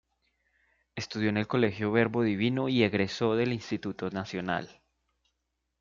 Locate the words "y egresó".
2.69-3.35